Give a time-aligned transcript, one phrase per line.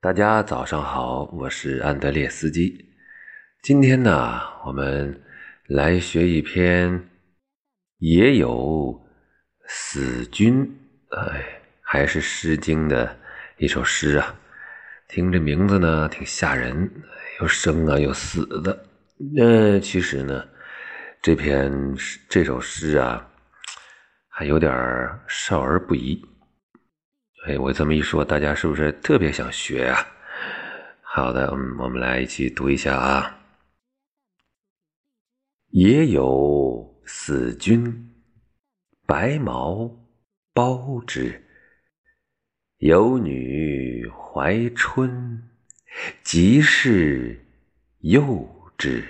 [0.00, 2.88] 大家早上好，我是安德烈斯基。
[3.62, 5.20] 今天呢，我们
[5.66, 7.08] 来学一篇
[7.98, 8.96] 也有
[9.66, 10.62] 死君，
[11.10, 13.18] 哎，还是《诗经》的
[13.56, 14.36] 一首诗啊。
[15.08, 16.88] 听这名字呢，挺吓人，
[17.40, 18.86] 又生啊又死的。
[19.34, 20.46] 那其实呢，
[21.20, 21.72] 这篇
[22.28, 23.28] 这首诗啊，
[24.28, 24.72] 还有点
[25.26, 26.24] 少儿不宜。
[27.48, 30.06] 哎，我这么一说，大家是不是特别想学啊？
[31.00, 33.40] 好的，嗯，我们来一起读一下啊。
[35.70, 38.12] 也有死君，
[39.06, 39.90] 白毛
[40.52, 41.42] 包之。
[42.76, 45.42] 有女怀春，
[46.22, 47.42] 即是
[48.00, 49.02] 幼之。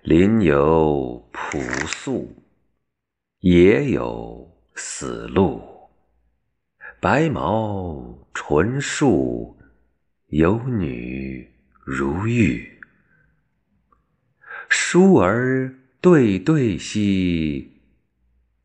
[0.00, 2.34] 邻有朴素，
[3.40, 5.77] 也有死路。
[7.00, 9.56] 白毛纯树，
[10.30, 11.48] 有女
[11.84, 12.80] 如玉。
[14.68, 17.80] 疏而对对兮，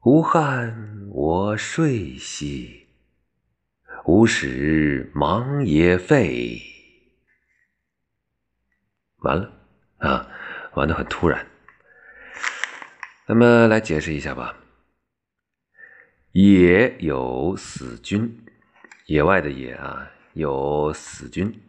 [0.02, 2.88] 无憾我睡兮。
[4.06, 6.60] 吾使忙也废。
[9.20, 9.54] 完了
[10.00, 10.28] 啊，
[10.74, 11.46] 完的很突然。
[13.28, 14.58] 那么来解释一下吧。
[16.34, 18.44] 野有死君，
[19.06, 21.62] 野外的野啊，有死君。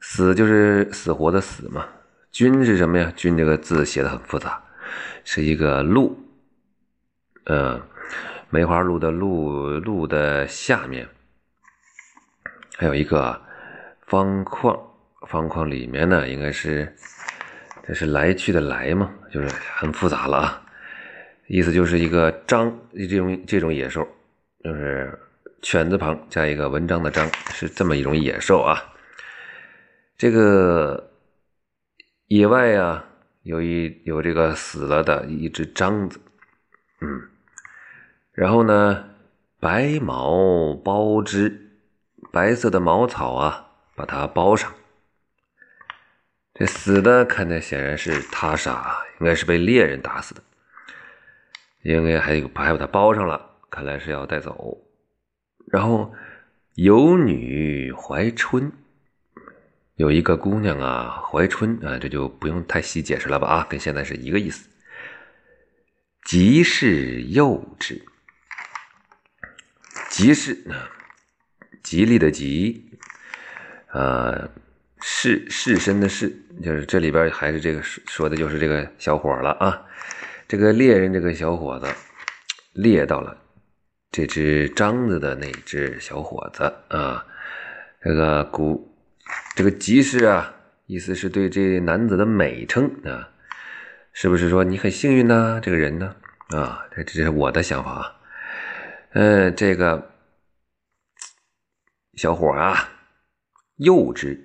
[0.00, 1.84] 死就是死活的死嘛。
[2.30, 3.12] 君是什么呀？
[3.16, 4.62] 君这个字写的很复杂，
[5.24, 6.16] 是一个鹿，
[7.46, 7.82] 呃，
[8.48, 11.08] 梅花鹿的鹿，鹿的下面
[12.76, 13.42] 还有一个
[14.06, 14.78] 方框，
[15.26, 16.94] 方框里面呢，应该是
[17.84, 20.63] 这是来去的来嘛，就是很复杂了啊。
[21.46, 24.06] 意思就是一个章，这种这种野兽，
[24.62, 25.18] 就是
[25.60, 28.82] 犬字旁加一个文章的章，是这么一种野兽啊。
[30.16, 31.12] 这个
[32.28, 33.04] 野外呀，
[33.42, 36.18] 有一有这个死了的一只獐子，
[37.00, 37.28] 嗯，
[38.32, 39.10] 然后呢，
[39.60, 41.72] 白毛包之，
[42.32, 44.72] 白色的茅草啊，把它包上。
[46.54, 50.42] 这死的看着显然是他杀，应该是被猎人打死的。
[51.84, 54.78] 应该还有还把它包上了，看来是要带走。
[55.70, 56.12] 然后
[56.74, 58.72] 有女怀春，
[59.96, 64.68] 有一个姑娘啊怀春啊，这就不用太细解释了吧啊，跟现在是一个意思。
[66.24, 68.00] 吉是幼稚，
[70.08, 70.66] 吉是
[71.82, 72.98] 吉利的吉，
[73.92, 74.48] 呃，
[75.00, 79.84] 士士绅的士，就是这里边还是这个说的就是这个小伙了啊。
[80.46, 81.86] 这个猎人，这个小伙子
[82.72, 83.36] 猎到了
[84.10, 87.26] 这只獐子的那只小伙子啊。
[88.02, 88.94] 这个古
[89.56, 90.54] 这个吉士啊，
[90.86, 93.30] 意思是对这男子的美称啊，
[94.12, 95.58] 是不是说你很幸运呢？
[95.62, 96.14] 这个人呢
[96.50, 98.16] 啊，这这是我的想法啊。
[99.14, 100.10] 嗯，这个
[102.14, 102.90] 小伙啊，
[103.76, 104.38] 幼稚，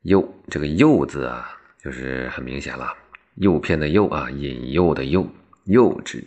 [0.00, 3.01] 幼这个幼字啊，就是很明显了。
[3.36, 5.26] 诱骗的诱啊，引诱的诱，
[5.64, 6.24] 幼稚，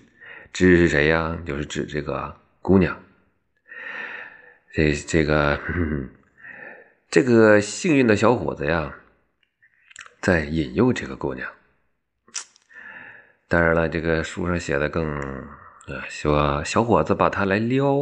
[0.52, 1.38] 知是谁呀？
[1.46, 2.98] 就是指这个姑娘。
[4.74, 5.60] 这这个
[7.10, 8.94] 这个幸运的小伙子呀，
[10.20, 11.50] 在引诱这个姑娘。
[13.48, 17.96] 当然了，这个书上写的更啊，说小伙子把她来撩。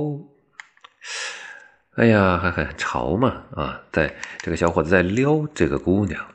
[1.95, 6.32] 哎呀，还很潮嘛啊，在这个小伙子在撩这个姑娘。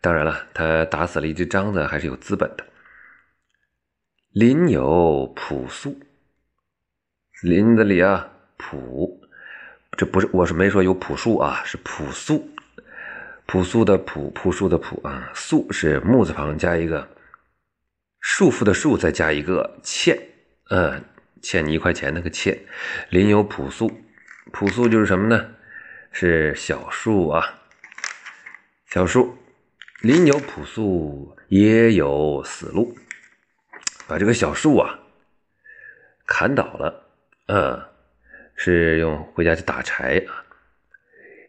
[0.00, 2.64] 当然了，他打死了一只獐子，还是有资本的。
[4.30, 6.00] 林有朴素，
[7.42, 9.20] 林子里啊，朴，
[9.96, 12.48] 这不是我是没说有朴树啊，是朴素，
[13.46, 17.08] 朴素的朴，朴素的朴啊，素是木字旁加一个
[18.20, 20.16] 束缚的束，再加一个欠，
[20.70, 21.02] 嗯，
[21.42, 22.56] 欠你一块钱那个欠。
[23.10, 23.90] 林有朴素，
[24.52, 25.54] 朴素就是什么呢？
[26.12, 27.60] 是小树啊，
[28.86, 29.36] 小树。
[30.02, 32.94] 林有朴素，也有死路。
[34.06, 34.98] 把这个小树啊
[36.24, 37.06] 砍倒了，
[37.48, 37.82] 嗯，
[38.54, 40.44] 是用回家去打柴啊。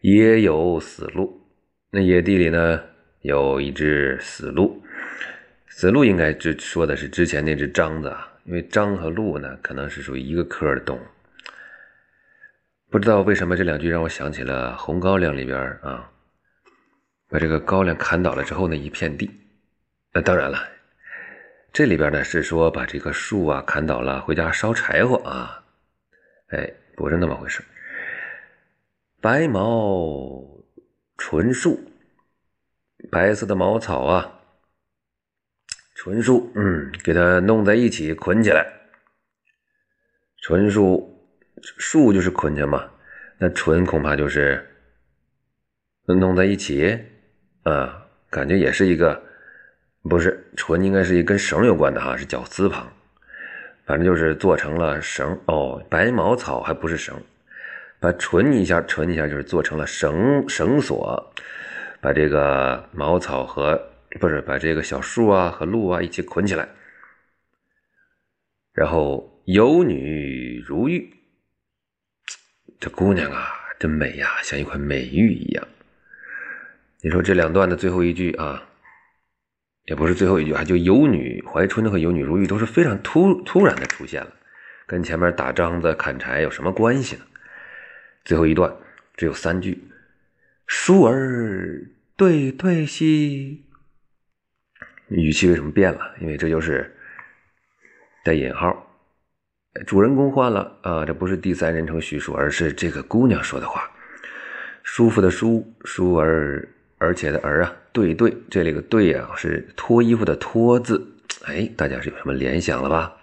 [0.02, 1.40] 也有死路，
[1.90, 2.82] 那野地里呢
[3.20, 4.82] 有一只死鹿。
[5.68, 11.02] 死鹿应该就说的是之前那只獐子啊，因为獐和鹿呢可能是属于一个科的动物。
[12.90, 16.10] 不知道为什么这两句让我想起了《红高粱》里边啊。
[17.30, 19.30] 把这个高粱砍倒了之后呢，一片地。
[20.12, 20.68] 那当然了，
[21.72, 25.64] 这里边呢是说把这个树啊砍倒了，回家烧柴火啊。
[26.48, 27.62] 哎，不是那么回事。
[29.20, 30.42] 白毛
[31.16, 31.78] 纯树，
[33.10, 34.40] 白色的茅草啊，
[35.94, 38.66] 纯树，嗯，给它弄在一起捆起来。
[40.42, 41.22] 纯树，
[41.62, 42.90] 树就是捆起嘛，
[43.38, 44.66] 那纯恐怕就是
[46.06, 46.98] 弄在一起
[47.62, 49.22] 啊，感觉也是一个，
[50.02, 52.90] 不是纯，应该是一跟绳有关的哈，是绞丝旁。
[53.86, 57.20] 反正就是做成了绳哦，白茅草还不是绳，
[57.98, 61.32] 把纯一下，纯一下就是做成了绳绳索，
[62.00, 63.80] 把这个茅草和
[64.20, 66.68] 不是把这个小树啊和鹿啊一起捆起来，
[68.72, 71.12] 然后有女如玉，
[72.78, 75.68] 这姑娘啊真美呀，像一块美玉一样。
[77.02, 78.66] 你说这两段的最后一句啊。
[79.86, 84.32] 也不是最后一句啊，就有女怀春和有女如玉都是非常突突然的出现了，
[84.86, 87.22] 跟前面打章子砍柴有什么关系呢？
[88.24, 88.72] 最后一段
[89.16, 89.82] 只有三句，
[90.68, 93.64] 疏儿对对兮，
[95.08, 96.14] 语气为什么变了？
[96.20, 96.94] 因为这就是
[98.22, 98.86] 带引号，
[99.88, 103.90] 主人公换了啊，这不是第三人称叙述，而是这个姑娘说的话，
[104.84, 106.68] 舒服的舒，舒儿。
[107.00, 111.02] 而且的儿啊，对对，这里个对啊是脱衣服的脱字，
[111.46, 113.16] 哎，大家是有什么联想了吧？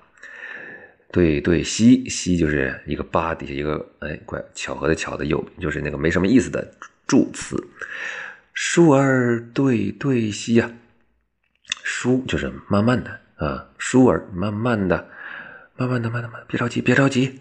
[1.11, 6.73] 对对，西西就是一个八底下一个哎，怪巧合的巧的右，就是那个没什么意思的
[7.05, 7.55] 助词。
[8.51, 10.71] 舒儿对对西啊，
[11.83, 15.07] 舒就是慢慢的啊，舒儿慢慢的，
[15.75, 17.39] 慢慢的，慢的慢，别着急，别着急。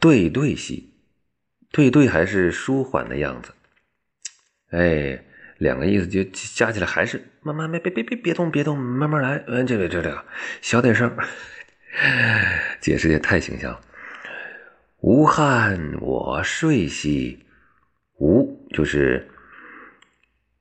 [0.00, 0.94] 对对西，
[1.70, 3.52] 对对还是舒缓的样子。
[4.70, 5.20] 哎，
[5.58, 9.42] 两个意思就加起来还是慢慢别别别别别动别动，慢慢来。
[9.48, 10.24] 嗯，这个这个
[10.60, 11.12] 小点声，
[12.80, 13.80] 解释也太形象了。
[15.00, 17.44] 无憾我睡兮，
[18.18, 19.28] 无就是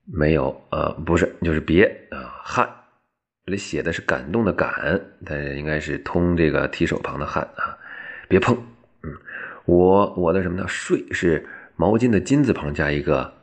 [0.06, 2.42] 没有啊，不是就是别啊。
[2.44, 2.68] 憾
[3.46, 7.78] 这里写的是感动的感，但应该是通这个提手旁的汗啊。
[8.28, 8.58] 别碰，
[9.04, 9.14] 嗯，
[9.66, 10.68] 我我的什么呢？
[10.68, 13.39] 睡是毛巾的巾字旁加一个。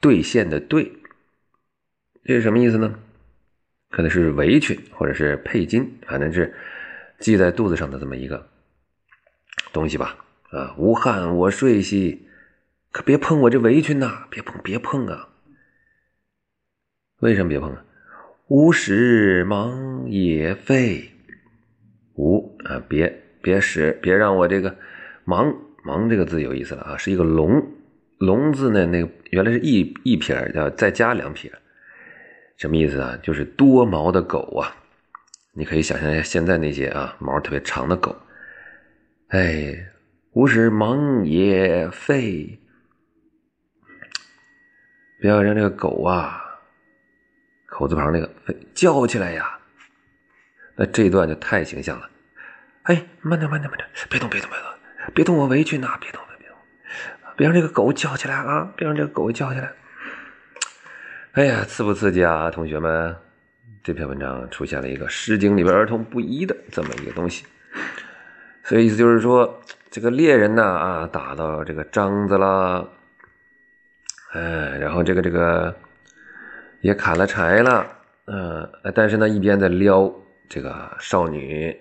[0.00, 0.92] 兑现的兑，
[2.24, 2.98] 这是什么意思呢？
[3.90, 6.54] 可能是围裙或者是佩巾，反正是
[7.20, 8.48] 系在肚子上的这么一个
[9.72, 10.24] 东西吧。
[10.50, 12.26] 啊，无憾我睡兮，
[12.90, 14.26] 可别碰我这围裙呐！
[14.30, 15.28] 别碰，别碰啊！
[17.20, 17.84] 为什么别碰啊？
[18.46, 21.10] 无使忙也废，
[22.14, 24.76] 无啊，别别使，别让我这个
[25.24, 25.54] 忙
[25.84, 27.72] 忙这个字有意思了啊，是一个龙。
[28.18, 28.84] 龙字呢？
[28.86, 31.52] 那个原来是一一撇，叫再加两撇，
[32.56, 33.16] 什么意思啊？
[33.22, 34.74] 就是多毛的狗啊！
[35.52, 38.16] 你可以想象一下，现在那些啊毛特别长的狗，
[39.28, 39.88] 哎，
[40.32, 42.60] 无使忙也废，
[45.20, 46.44] 不要让这个狗啊，
[47.66, 48.28] 口字旁那个
[48.74, 49.58] 叫起来呀！
[50.76, 52.08] 那这一段就太形象了。
[52.82, 54.68] 哎，慢点，慢点，慢点，别动，别动，别动，
[55.14, 55.96] 别动我围裙呐！
[56.00, 56.56] 别动别动。
[57.38, 58.68] 别让这个狗叫起来啊！
[58.76, 59.72] 别让这个狗叫起来！
[61.34, 63.14] 哎呀，刺不刺激啊，同学们？
[63.80, 67.46] 这篇文章出现了一个《诗经》里边儿童不宜的这么一个东西，
[68.64, 72.90] 所以意思就是说，这个猎人呢啊，打到这个章子了，
[74.32, 75.72] 哎，然后这个这个
[76.80, 77.86] 也砍了柴了，
[78.26, 80.12] 嗯，但是呢，一边在撩
[80.48, 81.74] 这个少女。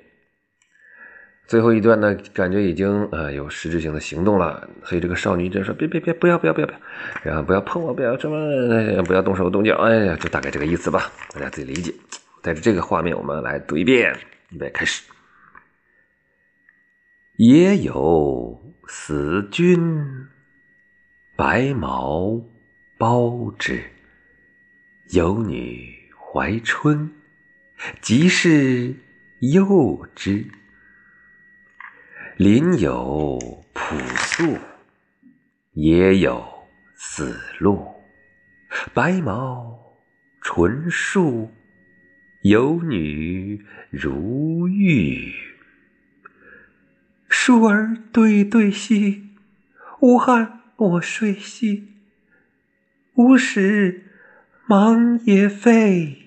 [1.48, 6.80] 最后一段呢，感觉已经呃有实质性的行动了，所以这个少女就说：“别别别，不要不要不要不要，
[7.24, 11.94] 然后不要碰我，不要这么，不要动手动脚。”哎呀，就大概这个意思吧，大家自己理解。
[12.42, 14.14] 带着这个画面，我们来读一遍，
[14.50, 15.04] 预备开始。
[17.38, 20.28] 也有死君，
[21.38, 22.42] 白毛
[22.98, 23.82] 包之，
[25.12, 27.10] 有女怀春，
[28.02, 28.94] 即是
[29.40, 30.46] 幼之。
[32.38, 33.40] 林有
[33.74, 34.60] 朴素，
[35.74, 36.46] 野有
[36.96, 37.84] 死鹿。
[38.94, 39.96] 白毛
[40.40, 41.50] 纯树，
[42.44, 45.34] 有女如玉。
[47.28, 49.30] 树儿对对兮，
[50.02, 51.88] 无憾我睡兮。
[53.16, 54.04] 无时
[54.68, 56.27] 忙也废。